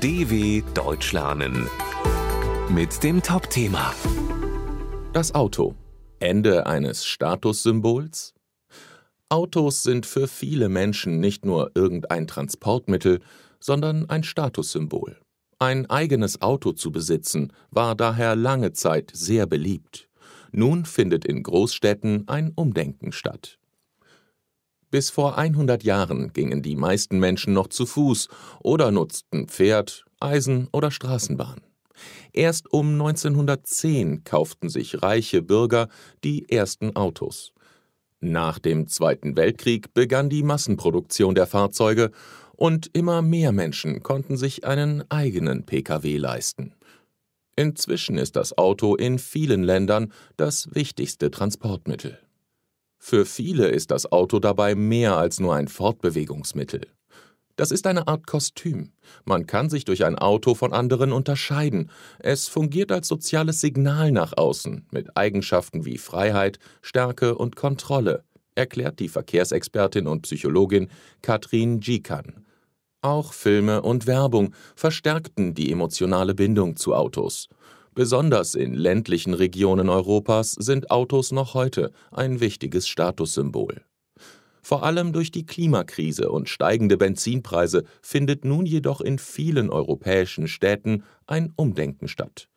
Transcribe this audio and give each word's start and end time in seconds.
DW 0.00 0.62
Deutsch 0.74 1.12
lernen 1.12 1.68
mit 2.68 3.02
dem 3.02 3.20
Top-Thema 3.20 3.92
Das 5.12 5.34
Auto. 5.34 5.74
Ende 6.20 6.66
eines 6.66 7.04
Statussymbols? 7.04 8.32
Autos 9.28 9.82
sind 9.82 10.06
für 10.06 10.28
viele 10.28 10.68
Menschen 10.68 11.18
nicht 11.18 11.44
nur 11.44 11.72
irgendein 11.74 12.28
Transportmittel, 12.28 13.18
sondern 13.58 14.08
ein 14.08 14.22
Statussymbol. 14.22 15.18
Ein 15.58 15.90
eigenes 15.90 16.42
Auto 16.42 16.70
zu 16.70 16.92
besitzen 16.92 17.52
war 17.72 17.96
daher 17.96 18.36
lange 18.36 18.72
Zeit 18.72 19.10
sehr 19.12 19.48
beliebt. 19.48 20.08
Nun 20.52 20.84
findet 20.84 21.24
in 21.24 21.42
Großstädten 21.42 22.28
ein 22.28 22.52
Umdenken 22.54 23.10
statt. 23.10 23.58
Bis 24.90 25.10
vor 25.10 25.36
100 25.36 25.84
Jahren 25.84 26.32
gingen 26.32 26.62
die 26.62 26.76
meisten 26.76 27.18
Menschen 27.18 27.52
noch 27.52 27.68
zu 27.68 27.84
Fuß 27.84 28.28
oder 28.60 28.90
nutzten 28.90 29.46
Pferd, 29.46 30.04
Eisen 30.18 30.68
oder 30.72 30.90
Straßenbahn. 30.90 31.60
Erst 32.32 32.72
um 32.72 32.92
1910 32.92 34.24
kauften 34.24 34.68
sich 34.68 35.02
reiche 35.02 35.42
Bürger 35.42 35.88
die 36.24 36.48
ersten 36.48 36.96
Autos. 36.96 37.52
Nach 38.20 38.58
dem 38.58 38.88
Zweiten 38.88 39.36
Weltkrieg 39.36 39.94
begann 39.94 40.30
die 40.30 40.42
Massenproduktion 40.42 41.34
der 41.34 41.46
Fahrzeuge 41.46 42.10
und 42.56 42.90
immer 42.92 43.22
mehr 43.22 43.52
Menschen 43.52 44.02
konnten 44.02 44.36
sich 44.36 44.64
einen 44.64 45.08
eigenen 45.10 45.66
Pkw 45.66 46.16
leisten. 46.16 46.74
Inzwischen 47.56 48.18
ist 48.18 48.36
das 48.36 48.56
Auto 48.56 48.94
in 48.94 49.18
vielen 49.18 49.62
Ländern 49.62 50.12
das 50.36 50.74
wichtigste 50.74 51.30
Transportmittel. 51.30 52.18
Für 52.98 53.24
viele 53.24 53.68
ist 53.68 53.90
das 53.90 54.10
Auto 54.10 54.38
dabei 54.38 54.74
mehr 54.74 55.16
als 55.16 55.40
nur 55.40 55.54
ein 55.54 55.68
Fortbewegungsmittel. 55.68 56.86
Das 57.58 57.72
ist 57.72 57.88
eine 57.88 58.06
Art 58.06 58.26
Kostüm. 58.28 58.92
Man 59.24 59.46
kann 59.46 59.68
sich 59.68 59.84
durch 59.84 60.04
ein 60.04 60.16
Auto 60.16 60.54
von 60.54 60.72
anderen 60.72 61.10
unterscheiden. 61.10 61.90
Es 62.20 62.46
fungiert 62.46 62.92
als 62.92 63.08
soziales 63.08 63.60
Signal 63.60 64.12
nach 64.12 64.32
außen 64.36 64.86
mit 64.92 65.16
Eigenschaften 65.16 65.84
wie 65.84 65.98
Freiheit, 65.98 66.60
Stärke 66.82 67.34
und 67.34 67.56
Kontrolle, 67.56 68.22
erklärt 68.54 69.00
die 69.00 69.08
Verkehrsexpertin 69.08 70.06
und 70.06 70.22
Psychologin 70.22 70.88
Katrin 71.20 71.80
Gikan. 71.80 72.44
Auch 73.00 73.32
Filme 73.32 73.82
und 73.82 74.06
Werbung 74.06 74.54
verstärkten 74.76 75.54
die 75.54 75.72
emotionale 75.72 76.34
Bindung 76.34 76.76
zu 76.76 76.94
Autos. 76.94 77.48
Besonders 77.98 78.54
in 78.54 78.74
ländlichen 78.74 79.34
Regionen 79.34 79.88
Europas 79.88 80.52
sind 80.52 80.88
Autos 80.92 81.32
noch 81.32 81.54
heute 81.54 81.90
ein 82.12 82.38
wichtiges 82.38 82.86
Statussymbol. 82.86 83.82
Vor 84.62 84.84
allem 84.84 85.12
durch 85.12 85.32
die 85.32 85.44
Klimakrise 85.44 86.30
und 86.30 86.48
steigende 86.48 86.96
Benzinpreise 86.96 87.82
findet 88.00 88.44
nun 88.44 88.66
jedoch 88.66 89.00
in 89.00 89.18
vielen 89.18 89.68
europäischen 89.68 90.46
Städten 90.46 91.02
ein 91.26 91.52
Umdenken 91.56 92.06
statt. 92.06 92.48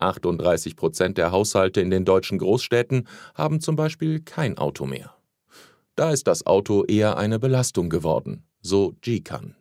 38 0.00 0.74
Prozent 0.74 1.16
der 1.16 1.30
Haushalte 1.30 1.80
in 1.80 1.90
den 1.90 2.04
deutschen 2.04 2.38
Großstädten 2.38 3.06
haben 3.36 3.60
zum 3.60 3.76
Beispiel 3.76 4.18
kein 4.18 4.58
Auto 4.58 4.84
mehr. 4.84 5.14
Da 5.94 6.10
ist 6.10 6.26
das 6.26 6.44
Auto 6.44 6.82
eher 6.82 7.18
eine 7.18 7.38
Belastung 7.38 7.88
geworden, 7.88 8.42
so 8.62 8.96
Gikan. 9.00 9.54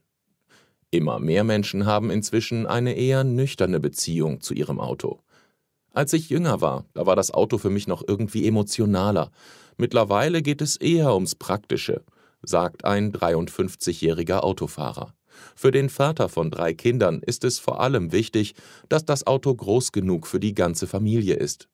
Immer 0.91 1.19
mehr 1.19 1.45
Menschen 1.45 1.85
haben 1.85 2.11
inzwischen 2.11 2.67
eine 2.67 2.95
eher 2.95 3.23
nüchterne 3.23 3.79
Beziehung 3.79 4.41
zu 4.41 4.53
ihrem 4.53 4.81
Auto. 4.81 5.21
Als 5.93 6.11
ich 6.11 6.29
jünger 6.29 6.59
war, 6.59 6.85
da 6.93 7.05
war 7.05 7.15
das 7.15 7.31
Auto 7.31 7.57
für 7.57 7.69
mich 7.69 7.87
noch 7.87 8.03
irgendwie 8.05 8.45
emotionaler. 8.45 9.31
Mittlerweile 9.77 10.41
geht 10.41 10.61
es 10.61 10.75
eher 10.75 11.13
ums 11.13 11.35
Praktische, 11.35 12.03
sagt 12.41 12.83
ein 12.83 13.13
53-jähriger 13.13 14.41
Autofahrer. 14.41 15.13
Für 15.55 15.71
den 15.71 15.89
Vater 15.89 16.27
von 16.27 16.51
drei 16.51 16.73
Kindern 16.73 17.21
ist 17.21 17.45
es 17.45 17.57
vor 17.57 17.79
allem 17.79 18.11
wichtig, 18.11 18.53
dass 18.89 19.05
das 19.05 19.25
Auto 19.25 19.55
groß 19.55 19.93
genug 19.93 20.27
für 20.27 20.41
die 20.41 20.53
ganze 20.53 20.87
Familie 20.87 21.35
ist. 21.35 21.69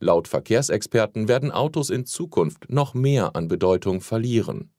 Laut 0.00 0.28
Verkehrsexperten 0.28 1.28
werden 1.28 1.50
Autos 1.50 1.90
in 1.90 2.06
Zukunft 2.06 2.70
noch 2.70 2.94
mehr 2.94 3.36
an 3.36 3.48
Bedeutung 3.48 4.00
verlieren. 4.00 4.70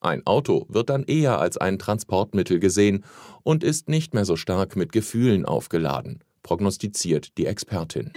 Ein 0.00 0.24
Auto 0.26 0.66
wird 0.68 0.90
dann 0.90 1.04
eher 1.04 1.40
als 1.40 1.56
ein 1.56 1.78
Transportmittel 1.78 2.58
gesehen 2.60 3.04
und 3.42 3.64
ist 3.64 3.88
nicht 3.88 4.14
mehr 4.14 4.24
so 4.24 4.36
stark 4.36 4.76
mit 4.76 4.92
Gefühlen 4.92 5.44
aufgeladen, 5.44 6.22
prognostiziert 6.42 7.36
die 7.36 7.46
Expertin. 7.46 8.12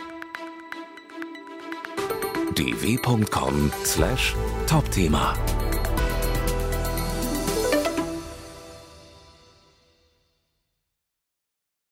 dw.com/topthema 2.55 5.33